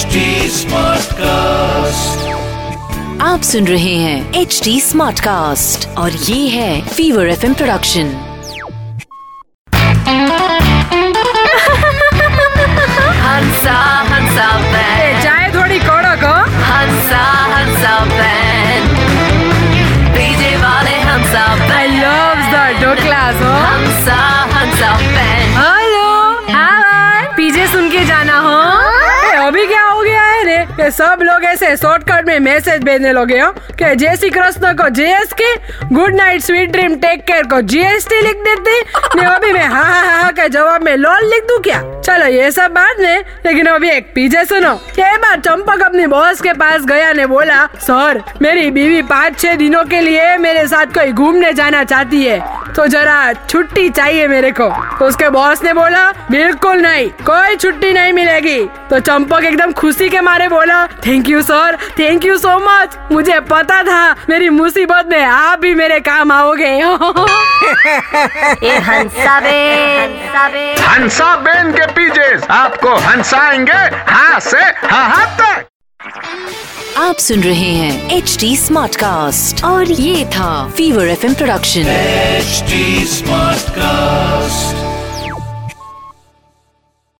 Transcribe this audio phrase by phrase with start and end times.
[0.00, 0.18] HD
[0.56, 2.20] Smartcast.
[3.22, 8.12] आप सुन रहे हैं एच डी स्मार्ट कास्ट और ये है Fever F production
[13.26, 13.78] Hansa
[14.12, 16.34] Hansa band चाय थोड़ी कड़क हो
[16.70, 17.22] हंसा
[17.54, 18.88] हंसा बैंड
[20.16, 21.44] डीजे वाले हंसा
[21.78, 24.20] आई लव द डोकलास हो हंसा
[24.56, 26.08] हंसा बैंड हेलो
[26.56, 28.58] हाय पीछे सुन के जाना हो।
[29.60, 29.99] Miguel
[30.80, 33.50] हो है ये सब लोग ऐसे शॉर्टकट में मैसेज भेजने लगे, हो?
[33.50, 35.54] कि जय श्री कृष्ण को जेएस के
[35.94, 38.80] good night sweet dream take care को जीएसटी लिख देते।
[39.16, 41.80] ने अभी मैं हाँ हाँ हाँ के जवाब में लॉल लिख दूँ क्या?
[42.00, 43.16] चलो, ये सब बात ने,
[43.46, 47.66] लेकिन अभी एक पीछे सुनो। ये बार चंपक अपनी बॉस के पास गया ने बोला,
[47.66, 52.58] सर, मेरी बीवी पाँच, छह दिनों के लिए मेरे साथ कोई घूमने जाना चाहती है
[52.70, 57.92] तो जरा छुट्टी चाहिए मेरे को। तो उसके बॉस ने बोला, बिल्कुल नहीं, कोई छुट्टी
[57.92, 62.58] नहीं मिलेगी। तो चंपक एकदम खुशी के मारे बोला thank you sir thank you so
[62.58, 66.66] much मुझे पता था मेरी मुसीबत में आप भी मेरे काम आओगे।
[68.66, 75.66] ये हंसा बैंड हंसा बेन के पीछे आपको हंसाएँगे हाँ से हाँ तक।
[76.98, 82.64] आप सुन रहे हैं एच डी स्मार्ट कास्ट और ये था Fever F production H
[83.08, 84.39] smart Smartcast.